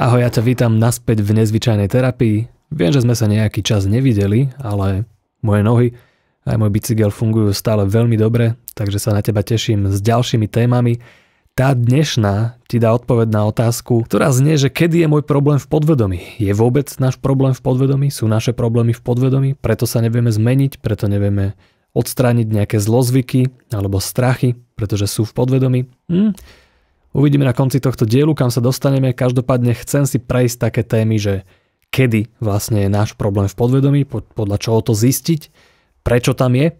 [0.00, 2.48] Ahoj, ja ťa vítam naspäť v nezvyčajnej terapii.
[2.72, 5.04] Viem, že sme sa nejaký čas nevideli, ale
[5.44, 5.86] moje nohy
[6.48, 10.98] aj môj bicykel fungujú stále veľmi dobre, takže sa na teba teším s ďalšími témami.
[11.52, 15.68] Tá dnešná ti dá odpoveď na otázku, ktorá znie, že kedy je môj problém v
[15.68, 16.40] podvedomí.
[16.40, 18.08] Je vôbec náš problém v podvedomí?
[18.08, 19.50] Sú naše problémy v podvedomí?
[19.60, 21.52] Preto sa nevieme zmeniť, preto nevieme
[21.92, 25.80] odstrániť nejaké zlozvyky alebo strachy, pretože sú v podvedomí.
[26.08, 26.32] Hm?
[27.12, 29.12] Uvidíme na konci tohto dielu, kam sa dostaneme.
[29.12, 31.34] Každopádne chcem si prejsť také témy, že
[31.92, 35.52] kedy vlastne je náš problém v podvedomí, podľa čoho to zistiť,
[36.00, 36.72] prečo tam je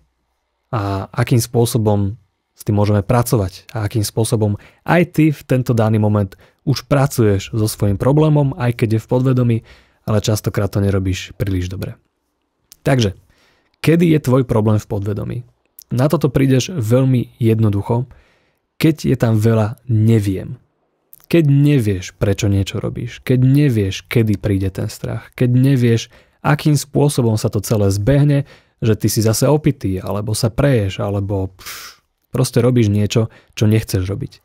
[0.73, 2.17] a akým spôsobom
[2.57, 4.57] s tým môžeme pracovať a akým spôsobom
[4.89, 6.33] aj ty v tento daný moment
[6.65, 9.57] už pracuješ so svojím problémom, aj keď je v podvedomí,
[10.09, 12.01] ale častokrát to nerobíš príliš dobre.
[12.87, 13.15] Takže,
[13.85, 15.37] kedy je tvoj problém v podvedomí?
[15.93, 18.09] Na toto prídeš veľmi jednoducho,
[18.83, 20.59] keď je tam veľa neviem.
[21.31, 26.11] Keď nevieš, prečo niečo robíš, keď nevieš, kedy príde ten strach, keď nevieš,
[26.43, 28.43] akým spôsobom sa to celé zbehne,
[28.83, 32.03] že ty si zase opitý, alebo sa preješ, alebo pff,
[32.35, 34.43] proste robíš niečo, čo nechceš robiť.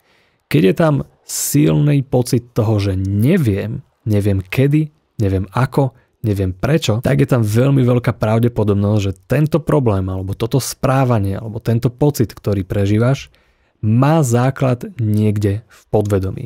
[0.48, 0.94] Keď je tam
[1.26, 7.82] silný pocit toho, že neviem, neviem kedy, neviem ako, neviem prečo, tak je tam veľmi
[7.82, 13.34] veľká pravdepodobnosť, že tento problém, alebo toto správanie, alebo tento pocit, ktorý prežívaš,
[13.82, 16.46] má základ niekde v podvedomí.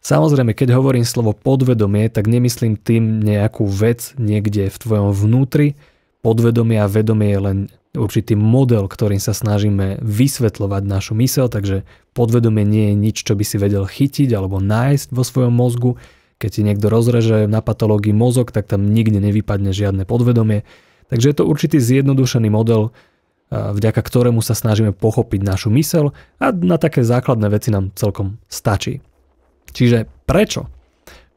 [0.00, 5.76] Samozrejme, keď hovorím slovo podvedomie, tak nemyslím tým nejakú vec niekde v tvojom vnútri.
[6.24, 7.58] Podvedomie a vedomie je len
[7.92, 11.82] určitý model, ktorým sa snažíme vysvetľovať našu mysel, takže
[12.16, 15.90] podvedomie nie je nič, čo by si vedel chytiť alebo nájsť vo svojom mozgu.
[16.40, 20.64] Keď ti niekto rozreže na patológii mozog, tak tam nikde nevypadne žiadne podvedomie.
[21.12, 22.94] Takže je to určitý zjednodušený model,
[23.50, 29.02] vďaka ktorému sa snažíme pochopiť našu mysel a na také základné veci nám celkom stačí.
[29.74, 30.70] Čiže prečo?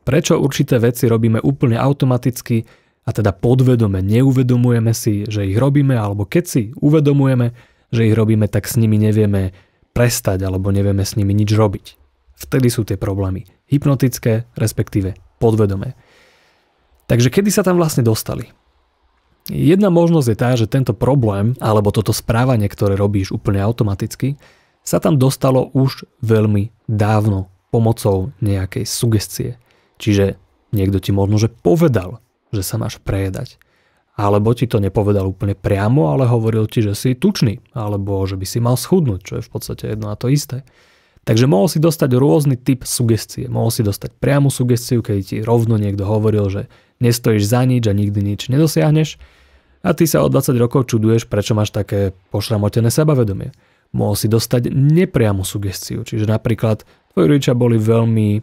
[0.05, 2.61] Prečo určité veci robíme úplne automaticky
[3.03, 7.52] a teda podvedome neuvedomujeme si, že ich robíme, alebo keď si uvedomujeme,
[7.89, 9.54] že ich robíme, tak s nimi nevieme
[9.93, 11.86] prestať alebo nevieme s nimi nič robiť.
[12.33, 15.98] Vtedy sú tie problémy hypnotické, respektíve podvedomé.
[17.09, 18.49] Takže kedy sa tam vlastne dostali?
[19.52, 24.39] Jedna možnosť je tá, že tento problém alebo toto správanie, ktoré robíš úplne automaticky,
[24.83, 29.52] sa tam dostalo už veľmi dávno pomocou nejakej sugestie.
[29.99, 30.39] Čiže
[30.76, 32.23] niekto ti možno, že povedal,
[32.55, 33.59] že sa máš prejedať.
[34.14, 38.45] Alebo ti to nepovedal úplne priamo, ale hovoril ti, že si tučný, alebo že by
[38.45, 40.61] si mal schudnúť, čo je v podstate jedno a to isté.
[41.23, 43.48] Takže mohol si dostať rôzny typ sugestie.
[43.48, 46.61] Mohol si dostať priamu sugestiu, keď ti rovno niekto hovoril, že
[47.03, 49.19] nestojíš za nič a nikdy nič nedosiahneš
[49.83, 53.52] a ty sa o 20 rokov čuduješ, prečo máš také pošramotené sebavedomie.
[53.91, 58.41] Mohol si dostať nepriamu sugestiu, čiže napríklad tvoji rodičia boli veľmi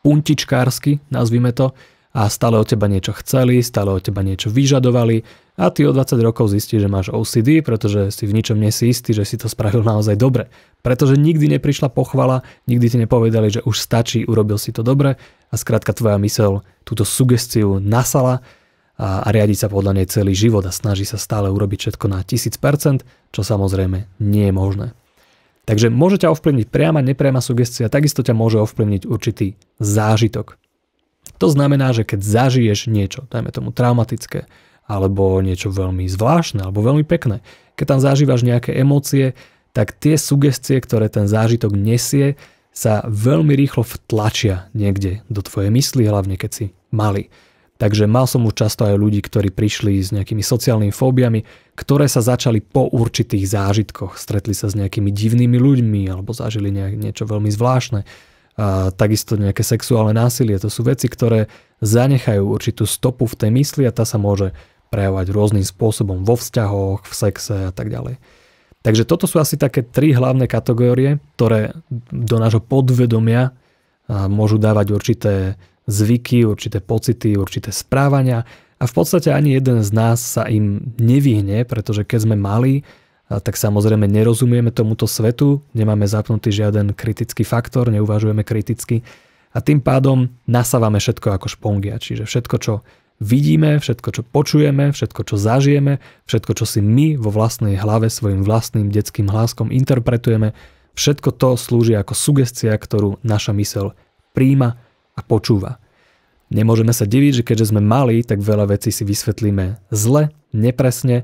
[0.00, 1.74] puntičkársky, nazvime to,
[2.10, 5.22] a stále od teba niečo chceli, stále od teba niečo vyžadovali
[5.54, 8.90] a ty o 20 rokov zistíš, že máš OCD, pretože si v ničom nie si
[8.90, 10.50] istý, že si to spravil naozaj dobre.
[10.82, 15.54] Pretože nikdy neprišla pochvala, nikdy ti nepovedali, že už stačí, urobil si to dobre a
[15.54, 18.42] skrátka tvoja mysel túto sugestiu nasala
[18.98, 22.26] a, a riadi sa podľa nej celý život a snaží sa stále urobiť všetko na
[22.26, 24.86] 1000%, čo samozrejme nie je možné.
[25.64, 30.59] Takže môže ťa ovplyvniť priama, nepriama sugestia, takisto ťa môže ovplyvniť určitý zážitok.
[31.40, 34.44] To znamená, že keď zažiješ niečo, dajme tomu traumatické,
[34.84, 37.40] alebo niečo veľmi zvláštne, alebo veľmi pekné,
[37.80, 39.32] keď tam zažívaš nejaké emócie,
[39.72, 42.36] tak tie sugestie, ktoré ten zážitok nesie,
[42.70, 47.32] sa veľmi rýchlo vtlačia niekde do tvojej mysli, hlavne keď si malý.
[47.80, 51.40] Takže mal som už často aj ľudí, ktorí prišli s nejakými sociálnymi fóbiami,
[51.72, 54.20] ktoré sa začali po určitých zážitkoch.
[54.20, 58.04] Stretli sa s nejakými divnými ľuďmi alebo zažili niečo veľmi zvláštne
[58.60, 60.60] a takisto nejaké sexuálne násilie.
[60.60, 61.48] To sú veci, ktoré
[61.80, 64.52] zanechajú určitú stopu v tej mysli a tá sa môže
[64.92, 68.20] prejavovať rôznym spôsobom vo vzťahoch, v sexe a tak ďalej.
[68.84, 71.72] Takže toto sú asi také tri hlavné kategórie, ktoré
[72.12, 73.56] do nášho podvedomia
[74.08, 75.34] môžu dávať určité
[75.88, 78.44] zvyky, určité pocity, určité správania
[78.76, 82.84] a v podstate ani jeden z nás sa im nevyhne, pretože keď sme mali
[83.38, 89.06] tak samozrejme nerozumieme tomuto svetu, nemáme zapnutý žiaden kritický faktor, neuvažujeme kriticky
[89.54, 92.74] a tým pádom nasávame všetko ako špongia, čiže všetko, čo
[93.22, 98.42] vidíme, všetko, čo počujeme, všetko, čo zažijeme, všetko, čo si my vo vlastnej hlave svojim
[98.42, 100.56] vlastným detským hláskom interpretujeme,
[100.96, 103.94] všetko to slúži ako sugestia, ktorú naša mysel
[104.32, 104.80] príjma
[105.14, 105.78] a počúva.
[106.50, 111.22] Nemôžeme sa diviť, že keďže sme mali, tak veľa vecí si vysvetlíme zle, nepresne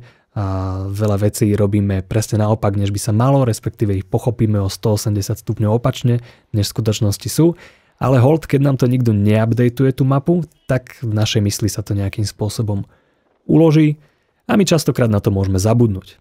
[0.93, 5.81] veľa vecí robíme presne naopak, než by sa malo, respektíve ich pochopíme o 180 stupňov
[5.81, 6.21] opačne,
[6.53, 7.56] než v skutočnosti sú.
[7.97, 11.97] ale hold, keď nám to nikto neupdateuje tú mapu, tak v našej mysli sa to
[11.97, 12.85] nejakým spôsobom
[13.49, 13.97] uloží
[14.44, 16.21] a my častokrát na to môžeme zabudnúť.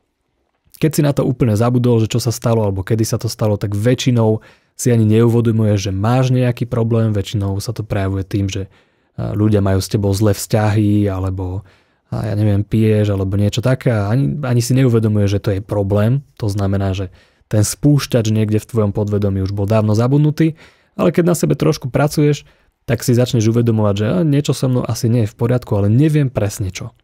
[0.75, 3.55] Keď si na to úplne zabudol, že čo sa stalo alebo kedy sa to stalo,
[3.55, 4.43] tak väčšinou
[4.75, 8.67] si ani neuvedomuje, že máš nejaký problém, väčšinou sa to prejavuje tým, že
[9.15, 11.63] ľudia majú s tebou zlé vzťahy alebo
[12.11, 16.21] ja neviem, piješ alebo niečo také a ani, ani si neuvedomuje, že to je problém.
[16.37, 17.09] To znamená, že
[17.49, 20.57] ten spúšťač niekde v tvojom podvedomí už bol dávno zabudnutý
[20.95, 22.47] ale keď na sebe trošku pracuješ,
[22.87, 26.31] tak si začneš uvedomovať, že niečo so mnou asi nie je v poriadku, ale neviem
[26.31, 26.95] presne čo.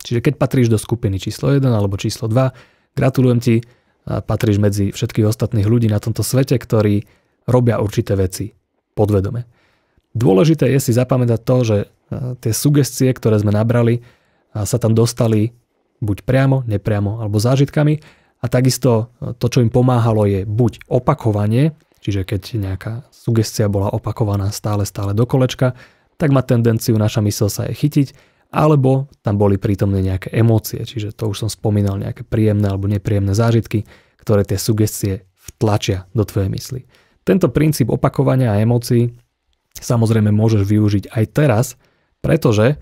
[0.00, 3.56] Čiže keď patríš do skupiny číslo 1 alebo číslo 2, gratulujem ti,
[4.08, 7.04] patríš medzi všetkých ostatných ľudí na tomto svete, ktorí
[7.44, 8.56] robia určité veci
[8.96, 9.44] podvedome.
[10.16, 11.76] Dôležité je si zapamätať to, že
[12.42, 14.02] tie sugestie, ktoré sme nabrali,
[14.54, 15.54] sa tam dostali
[16.00, 18.00] buď priamo, nepriamo alebo zážitkami
[18.40, 24.48] a takisto to, čo im pomáhalo je buď opakovanie, Čiže keď nejaká sugestia bola opakovaná
[24.50, 25.76] stále, stále do kolečka,
[26.16, 28.08] tak má tendenciu naša mysl sa jej chytiť,
[28.50, 33.36] alebo tam boli prítomné nejaké emócie, čiže to už som spomínal, nejaké príjemné alebo nepríjemné
[33.36, 33.86] zážitky,
[34.18, 36.80] ktoré tie sugestie vtlačia do tvojej mysli.
[37.22, 39.12] Tento princíp opakovania a emócií
[39.76, 41.66] samozrejme môžeš využiť aj teraz,
[42.24, 42.80] pretože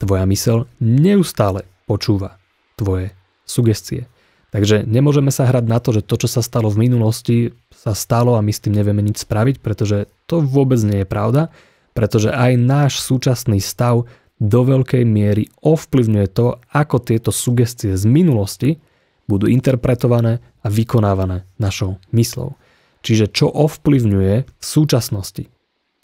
[0.00, 2.36] tvoja mysel neustále počúva
[2.76, 3.16] tvoje
[3.48, 4.10] sugestie.
[4.54, 8.38] Takže nemôžeme sa hrať na to, že to, čo sa stalo v minulosti, sa stalo
[8.38, 11.52] a my s tým nevieme nič spraviť, pretože to vôbec nie je pravda,
[11.92, 18.80] pretože aj náš súčasný stav do veľkej miery ovplyvňuje to, ako tieto sugestie z minulosti
[19.26, 22.54] budú interpretované a vykonávané našou myslou.
[23.00, 25.48] Čiže čo ovplyvňuje v súčasnosti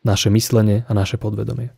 [0.02, 1.70] naše myslenie a naše podvedomie.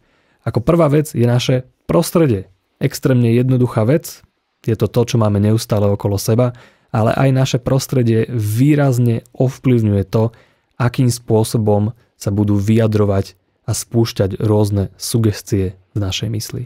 [0.44, 2.52] Ako prvá vec je naše prostredie.
[2.78, 4.20] Extrémne jednoduchá vec,
[4.64, 6.52] je to to, čo máme neustále okolo seba,
[6.94, 10.30] ale aj naše prostredie výrazne ovplyvňuje to,
[10.78, 16.62] akým spôsobom sa budú vyjadrovať a spúšťať rôzne sugestie v našej mysli.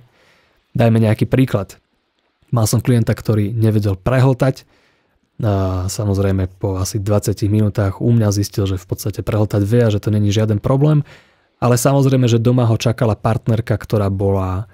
[0.75, 1.79] Dajme nejaký príklad.
[2.51, 4.67] Mal som klienta, ktorý nevedel prehltať.
[5.39, 9.93] A samozrejme po asi 20 minútach u mňa zistil, že v podstate prehltať vie a
[9.93, 11.07] že to není žiaden problém.
[11.59, 14.71] Ale samozrejme, že doma ho čakala partnerka, ktorá bola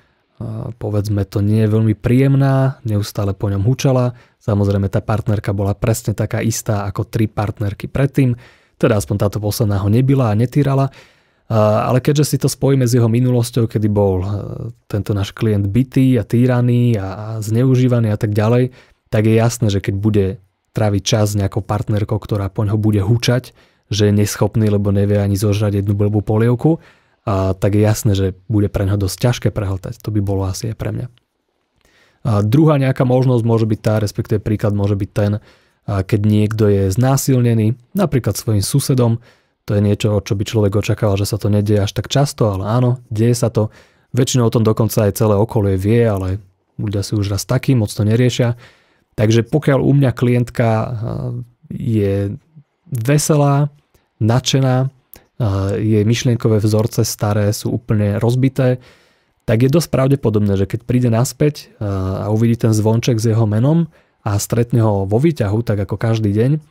[0.83, 4.19] povedzme to nie je veľmi príjemná, neustále po ňom hučala.
[4.43, 8.35] Samozrejme tá partnerka bola presne taká istá ako tri partnerky predtým,
[8.75, 10.91] teda aspoň táto posledná ho nebila a netýrala.
[11.47, 14.25] Ale keďže si to spojíme s jeho minulosťou, kedy bol
[14.89, 18.75] tento náš klient bytý a týraný a zneužívaný a tak ďalej,
[19.13, 20.27] tak je jasné, že keď bude
[20.75, 23.55] tráviť čas s nejakou partnerkou, ktorá po ňoho bude hučať,
[23.93, 26.81] že je neschopný, lebo nevie ani zožrať jednu blbú polievku,
[27.25, 29.97] a tak je jasné, že bude pre neho dosť ťažké prehltať.
[30.05, 31.07] To by bolo asi aj pre mňa.
[32.25, 35.41] A druhá nejaká možnosť môže byť tá, respektíve príklad môže byť ten,
[35.89, 39.25] keď niekto je znásilnený, napríklad svojim susedom,
[39.65, 42.69] to je niečo, čo by človek očakával, že sa to nedieje až tak často, ale
[42.69, 43.73] áno, deje sa to.
[44.13, 46.45] Väčšinou o tom dokonca aj celé okolie vie, ale
[46.77, 48.61] ľudia si už raz taký, moc to neriešia.
[49.17, 50.69] Takže pokiaľ u mňa klientka
[51.73, 52.37] je
[52.95, 53.71] veselá,
[54.23, 54.91] nadšená,
[55.83, 58.79] jej myšlienkové vzorce staré sú úplne rozbité,
[59.45, 63.91] tak je dosť pravdepodobné, že keď príde naspäť a uvidí ten zvonček s jeho menom
[64.25, 66.63] a stretne ho vo výťahu, tak ako každý deň,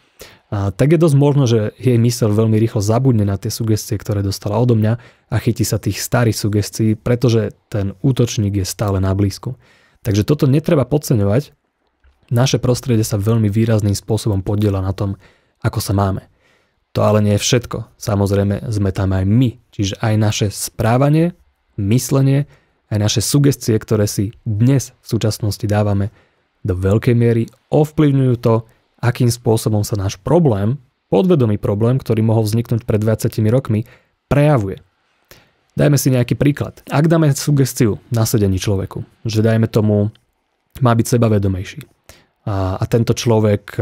[0.49, 4.57] tak je dosť možno, že jej mysel veľmi rýchlo zabudne na tie sugestie, ktoré dostala
[4.57, 4.97] odo mňa
[5.29, 9.59] a chytí sa tých starých sugestií, pretože ten útočník je stále na blízku.
[10.01, 11.53] Takže toto netreba podceňovať.
[12.33, 15.19] Naše prostredie sa veľmi výrazným spôsobom podiela na tom,
[15.63, 16.27] ako sa máme.
[16.93, 17.97] To ale nie je všetko.
[17.97, 21.33] Samozrejme sme tam aj my, čiže aj naše správanie,
[21.79, 22.45] myslenie,
[22.93, 26.13] aj naše sugestie, ktoré si dnes v súčasnosti dávame,
[26.61, 28.63] do veľkej miery ovplyvňujú to,
[29.01, 30.79] akým spôsobom sa náš problém,
[31.11, 33.83] podvedomý problém, ktorý mohol vzniknúť pred 20 rokmi,
[34.31, 34.79] prejavuje.
[35.73, 36.85] Dajme si nejaký príklad.
[36.93, 40.13] Ak dáme sugestiu na sedení človeku, že dajme tomu,
[40.81, 41.85] má byť sebavedomejší,
[42.43, 43.79] a, a tento človek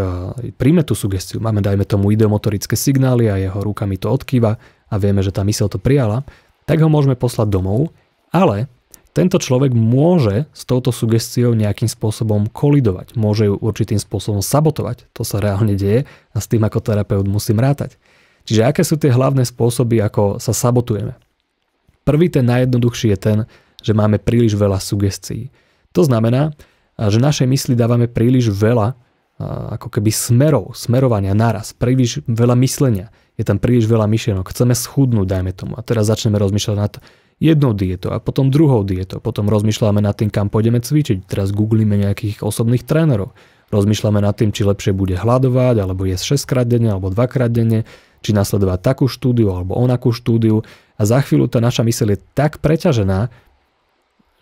[0.57, 1.41] príjme tú sugestiu.
[1.41, 4.57] Máme, dajme tomu, ideomotorické signály a jeho rukami to odkýva
[4.91, 6.21] a vieme, že tá myseľ to prijala,
[6.69, 7.89] tak ho môžeme poslať domov,
[8.29, 8.69] ale
[9.11, 15.03] tento človek môže s touto sugestiou nejakým spôsobom kolidovať, môže ju určitým spôsobom sabotovať.
[15.19, 17.99] To sa reálne deje a s tým ako terapeut musím rátať.
[18.47, 21.19] Čiže aké sú tie hlavné spôsoby, ako sa sabotujeme?
[22.07, 23.37] Prvý, ten najjednoduchší je ten,
[23.83, 25.51] že máme príliš veľa sugestií.
[25.91, 26.55] To znamená,
[27.09, 28.93] že našej mysli dávame príliš veľa
[29.47, 33.09] ako keby smerov, smerovania naraz, príliš veľa myslenia.
[33.39, 34.45] Je tam príliš veľa myšlienok.
[34.53, 35.73] Chceme schudnúť, dajme tomu.
[35.73, 36.93] A teraz začneme rozmýšľať nad
[37.41, 39.17] jednou dietou a potom druhou dietou.
[39.17, 41.25] Potom rozmýšľame nad tým, kam pôjdeme cvičiť.
[41.25, 43.33] Teraz googlíme nejakých osobných trénerov.
[43.73, 47.49] Rozmýšľame nad tým, či lepšie bude hľadovať, alebo jesť 6 krát denne, alebo 2 krát
[47.49, 47.87] denne,
[48.21, 50.61] či nasledovať takú štúdiu, alebo onakú štúdiu.
[50.99, 53.33] A za chvíľu tá naša myseľ je tak preťažená,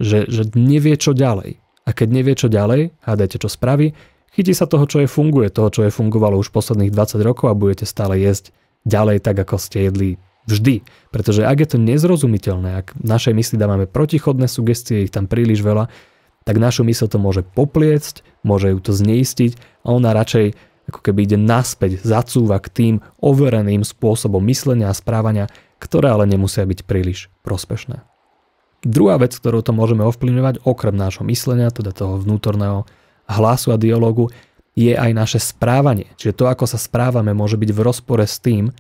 [0.02, 1.59] že, že nevie čo ďalej.
[1.90, 3.98] A keď nevie čo ďalej, hádajte čo spraví,
[4.30, 7.58] chytí sa toho, čo je funguje, toho, čo je fungovalo už posledných 20 rokov a
[7.58, 8.54] budete stále jesť
[8.86, 10.86] ďalej tak, ako ste jedli vždy.
[11.10, 15.90] Pretože ak je to nezrozumiteľné, ak našej mysli dávame protichodné sugestie, ich tam príliš veľa,
[16.46, 21.30] tak našu mysl to môže popliecť, môže ju to zneistiť a ona radšej ako keby
[21.30, 25.46] ide naspäť, zacúva k tým overeným spôsobom myslenia a správania,
[25.78, 28.09] ktoré ale nemusia byť príliš prospešné.
[28.80, 32.88] Druhá vec, ktorou to môžeme ovplyvňovať, okrem nášho myslenia, teda toho vnútorného
[33.28, 34.32] hlasu a dialogu,
[34.80, 36.08] je aj naše správanie.
[36.16, 38.72] Čiže to, ako sa správame, môže byť v rozpore s tým,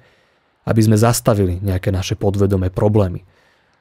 [0.63, 3.27] aby sme zastavili nejaké naše podvedomé problémy.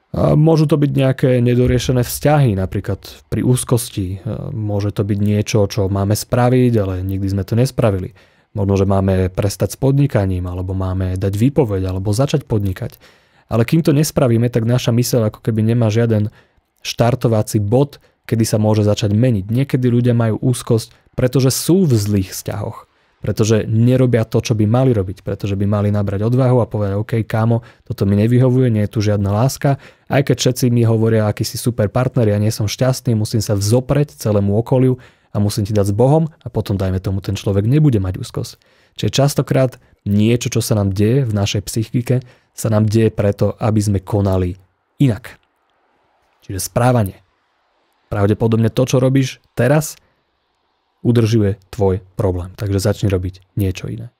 [0.09, 2.99] A môžu to byť nejaké nedoriešené vzťahy, napríklad
[3.29, 4.25] pri úzkosti.
[4.51, 8.17] Môže to byť niečo, čo máme spraviť, ale nikdy sme to nespravili.
[8.57, 12.97] Možno, že máme prestať s podnikaním, alebo máme dať výpoveď, alebo začať podnikať.
[13.49, 16.29] Ale kým to nespravíme, tak naša myseľ ako keby nemá žiaden
[16.85, 17.97] štartovací bod,
[18.29, 19.49] kedy sa môže začať meniť.
[19.49, 22.89] Niekedy ľudia majú úzkosť, pretože sú v zlých vzťahoch
[23.19, 27.13] pretože nerobia to, čo by mali robiť, pretože by mali nabrať odvahu a povedať, OK,
[27.27, 29.75] kámo, toto mi nevyhovuje, nie je tu žiadna láska,
[30.07, 33.59] aj keď všetci mi hovoria, aký si super partner, ja nie som šťastný, musím sa
[33.59, 34.95] vzopreť celému okoliu
[35.35, 38.55] a musím ti dať s Bohom a potom dajme tomu ten človek nebude mať úzkosť.
[38.97, 39.77] Čiže častokrát
[40.07, 44.55] niečo, čo sa nám deje v našej psychike, sa nám deje preto, aby sme konali
[44.99, 45.39] inak.
[46.43, 47.21] Čiže správanie.
[48.09, 49.95] Pravdepodobne to, čo robíš teraz,
[51.05, 52.51] udržuje tvoj problém.
[52.57, 54.11] Takže začni robiť niečo iné.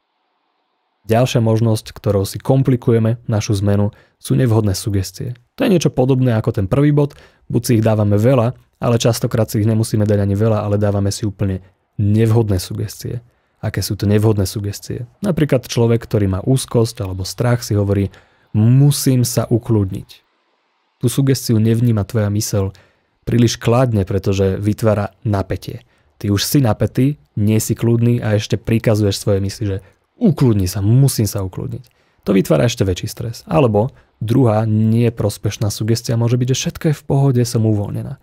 [1.09, 3.89] Ďalšia možnosť, ktorou si komplikujeme našu zmenu,
[4.21, 5.33] sú nevhodné sugestie.
[5.57, 7.17] To je niečo podobné ako ten prvý bod,
[7.49, 11.09] buď si ich dávame veľa, ale častokrát si ich nemusíme dať ani veľa, ale dávame
[11.09, 11.65] si úplne
[11.97, 13.25] nevhodné sugestie.
[13.59, 15.03] Aké sú to nevhodné sugestie?
[15.19, 18.07] Napríklad človek, ktorý má úzkosť alebo strach si hovorí,
[18.55, 20.09] musím sa ukludniť.
[20.99, 22.71] Tú sugestiu nevníma tvoja mysel
[23.27, 25.83] príliš kladne, pretože vytvára napätie.
[26.19, 29.77] Ty už si napätý, nie si kľudný a ešte prikazuješ svoje mysli, že
[30.19, 31.85] ukludni sa, musím sa ukludniť.
[32.27, 33.47] To vytvára ešte väčší stres.
[33.47, 38.19] Alebo druhá nie prospešná sugestia môže byť, že všetko je v pohode, som uvoľnená.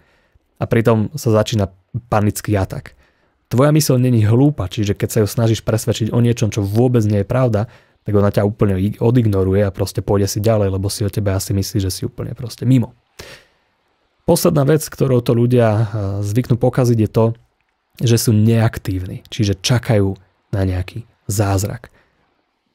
[0.57, 1.73] A pritom sa začína
[2.13, 2.93] panický atak.
[3.47, 7.23] Tvoja mysl není hlúpa, čiže keď sa ju snažíš presvedčiť o niečom, čo vôbec nie
[7.23, 7.71] je pravda,
[8.03, 11.55] tak ona ťa úplne odignoruje a proste pôjde si ďalej, lebo si o tebe asi
[11.55, 12.95] myslí, že si úplne proste mimo.
[14.27, 15.91] Posledná vec, ktorou to ľudia
[16.23, 17.25] zvyknú pokaziť je to,
[18.03, 20.19] že sú neaktívni, čiže čakajú
[20.51, 21.91] na nejaký zázrak.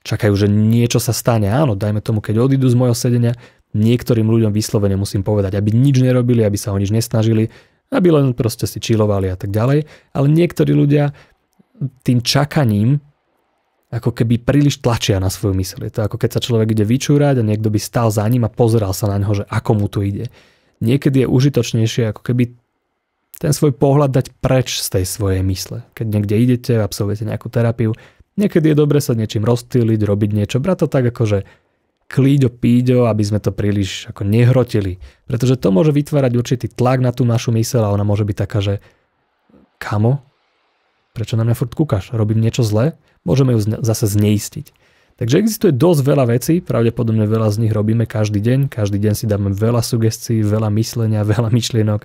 [0.01, 1.51] Čakajú, že niečo sa stane.
[1.51, 3.37] Áno, dajme tomu, keď odídu z mojho sedenia,
[3.71, 7.53] niektorým ľuďom vyslovene musím povedať, aby nič nerobili, aby sa o nič nesnažili,
[7.91, 9.83] aby len proste si čilovali a tak ďalej.
[10.15, 11.11] Ale niektorí ľudia
[12.07, 13.03] tým čakaním
[13.91, 15.83] ako keby príliš tlačia na svoju mysl.
[15.83, 18.53] Je to ako keď sa človek ide vyčúrať a niekto by stál za ním a
[18.53, 20.31] pozeral sa na neho, že ako mu to ide.
[20.79, 22.55] Niekedy je užitočnejšie ako keby
[23.35, 25.83] ten svoj pohľad dať preč z tej svojej mysle.
[25.91, 27.91] Keď niekde idete, absolvujete nejakú terapiu,
[28.39, 31.39] niekedy je dobre sa niečím rozstýliť, robiť niečo, brať to tak ako, že
[32.11, 34.99] klíďo píďo, aby sme to príliš ako nehrotili.
[35.31, 38.59] Pretože to môže vytvárať určitý tlak na tú našu myseľ a ona môže byť taká,
[38.59, 38.83] že
[39.79, 40.19] kamo,
[41.15, 42.11] prečo na mňa furt kúkaš?
[42.11, 42.99] Robím niečo zlé?
[43.23, 44.75] Môžeme ju zase zneistiť.
[45.21, 49.29] Takže existuje dosť veľa vecí, pravdepodobne veľa z nich robíme každý deň, každý deň si
[49.29, 52.03] dáme veľa sugestií, veľa myslenia, veľa myšlienok,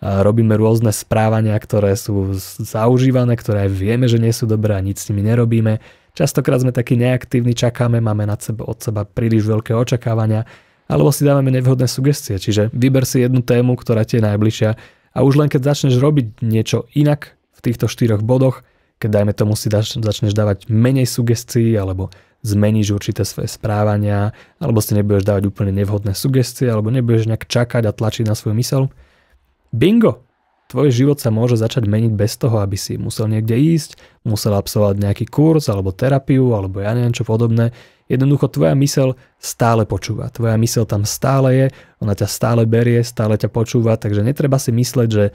[0.00, 5.02] robíme rôzne správania, ktoré sú zaužívané, ktoré aj vieme, že nie sú dobré a nič
[5.02, 5.80] s nimi nerobíme.
[6.16, 10.48] Častokrát sme takí neaktívni, čakáme, máme nad seba, od seba príliš veľké očakávania,
[10.88, 12.40] alebo si dávame nevhodné sugestie.
[12.40, 14.70] Čiže vyber si jednu tému, ktorá ti je najbližšia
[15.16, 18.60] a už len keď začneš robiť niečo inak v týchto štyroch bodoch,
[18.96, 22.08] keď dajme tomu si dač, začneš dávať menej sugestií alebo
[22.44, 27.82] zmeníš určité svoje správania, alebo si nebudeš dávať úplne nevhodné sugestie, alebo nebudeš nejak čakať
[27.88, 28.82] a tlačiť na svoju mysel,
[29.72, 30.26] Bingo!
[30.66, 34.98] Tvoj život sa môže začať meniť bez toho, aby si musel niekde ísť, musel absolvovať
[34.98, 37.70] nejaký kurz alebo terapiu alebo ja neviem čo podobné.
[38.10, 40.26] Jednoducho tvoja mysel stále počúva.
[40.34, 41.66] Tvoja mysel tam stále je,
[42.02, 45.30] ona ťa stále berie, stále ťa počúva, takže netreba si mysleť, že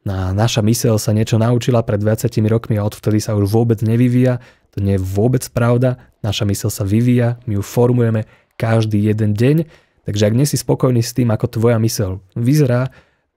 [0.00, 4.40] na naša mysel sa niečo naučila pred 20 rokmi a odvtedy sa už vôbec nevyvíja.
[4.72, 6.00] To nie je vôbec pravda.
[6.24, 8.24] Naša mysel sa vyvíja, my ju formujeme
[8.56, 9.68] každý jeden deň.
[10.08, 12.88] Takže ak nie si spokojný s tým, ako tvoja mysel vyzerá,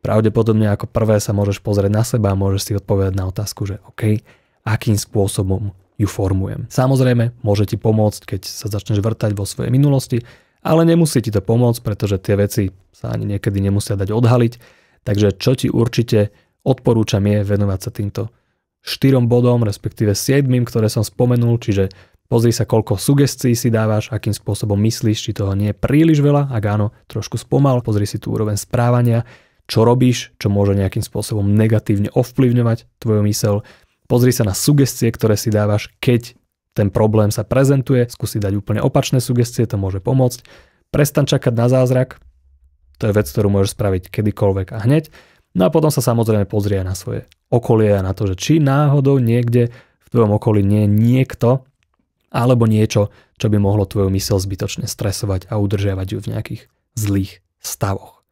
[0.03, 3.79] pravdepodobne ako prvé sa môžeš pozrieť na seba a môžeš si odpovedať na otázku, že
[3.87, 4.19] OK,
[4.67, 6.67] akým spôsobom ju formujem.
[6.67, 10.27] Samozrejme, môže ti pomôcť, keď sa začneš vrtať vo svojej minulosti,
[10.59, 14.53] ale nemusí ti to pomôcť, pretože tie veci sa ani niekedy nemusia dať odhaliť.
[15.07, 16.35] Takže čo ti určite
[16.67, 18.21] odporúčam je venovať sa týmto
[18.83, 21.91] štyrom bodom, respektíve siedmým, ktoré som spomenul, čiže
[22.33, 26.49] Pozri sa, koľko sugestií si dávaš, akým spôsobom myslíš, či toho nie je príliš veľa,
[26.49, 29.21] ak áno, trošku spomal, pozri si tú úroveň správania,
[29.67, 33.55] čo robíš, čo môže nejakým spôsobom negatívne ovplyvňovať tvoju mysel.
[34.11, 36.35] Pozri sa na sugestie, ktoré si dávaš, keď
[36.73, 40.41] ten problém sa prezentuje, skúsi dať úplne opačné sugestie, to môže pomôcť.
[40.89, 42.17] Prestan čakať na zázrak,
[42.97, 45.13] to je vec, ktorú môžeš spraviť kedykoľvek a hneď.
[45.53, 48.53] No a potom sa samozrejme pozrie aj na svoje okolie a na to, že či
[48.57, 49.69] náhodou niekde
[50.01, 51.49] v tvojom okolí nie je niekto,
[52.33, 56.61] alebo niečo, čo by mohlo tvoju mysel zbytočne stresovať a udržiavať ju v nejakých
[56.97, 58.22] zlých stavoch.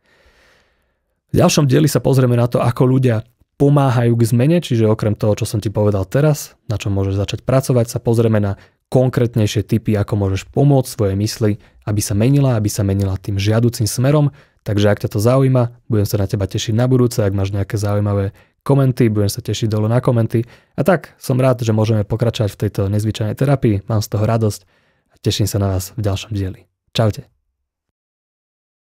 [1.31, 3.23] V ďalšom dieli sa pozrieme na to, ako ľudia
[3.55, 7.39] pomáhajú k zmene, čiže okrem toho, čo som ti povedal teraz, na čom môžeš začať
[7.47, 8.59] pracovať, sa pozrieme na
[8.91, 11.51] konkrétnejšie typy, ako môžeš pomôcť svojej mysli,
[11.87, 14.35] aby sa menila, aby sa menila tým žiaducim smerom.
[14.67, 17.79] Takže ak ťa to zaujíma, budem sa na teba tešiť na budúce, ak máš nejaké
[17.79, 18.35] zaujímavé
[18.67, 20.43] komenty, budem sa tešiť dole na komenty.
[20.75, 24.61] A tak som rád, že môžeme pokračovať v tejto nezvyčajnej terapii, mám z toho radosť
[25.09, 26.67] a teším sa na vás v ďalšom dieli.
[26.91, 27.40] Čaute.